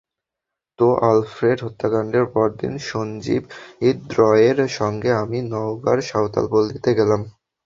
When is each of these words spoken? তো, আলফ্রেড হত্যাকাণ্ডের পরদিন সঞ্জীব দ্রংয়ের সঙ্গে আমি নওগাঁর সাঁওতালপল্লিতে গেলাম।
তো, 0.79 0.87
আলফ্রেড 1.09 1.57
হত্যাকাণ্ডের 1.65 2.25
পরদিন 2.33 2.73
সঞ্জীব 2.89 3.43
দ্রংয়ের 4.05 4.57
সঙ্গে 4.79 5.09
আমি 5.23 5.37
নওগাঁর 5.51 5.99
সাঁওতালপল্লিতে 6.09 6.89
গেলাম। 6.99 7.21